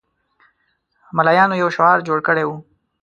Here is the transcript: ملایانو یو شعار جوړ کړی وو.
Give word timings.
ملایانو 1.15 1.55
یو 1.61 1.69
شعار 1.75 1.99
جوړ 2.07 2.19
کړی 2.27 2.43
وو. 2.45 2.55